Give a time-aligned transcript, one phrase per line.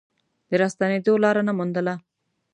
[0.49, 1.93] د راستنېدو لاره نه موندله.